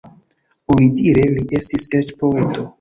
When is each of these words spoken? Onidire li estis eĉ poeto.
Onidire 0.77 1.27
li 1.37 1.45
estis 1.61 1.89
eĉ 2.01 2.13
poeto. 2.25 2.69